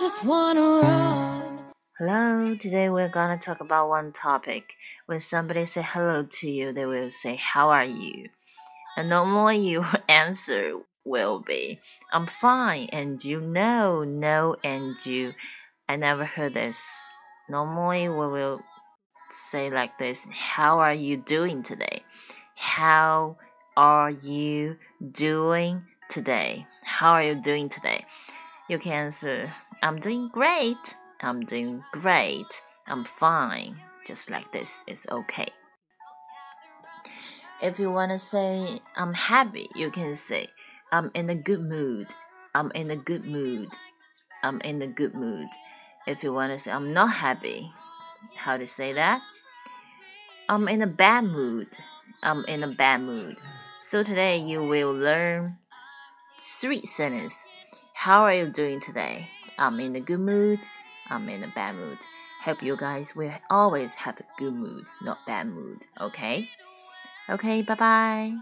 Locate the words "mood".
41.60-42.06, 43.26-43.68, 45.14-45.48, 51.24-51.68, 53.02-53.36, 60.20-60.60, 61.76-61.98, 64.54-64.86, 65.48-65.86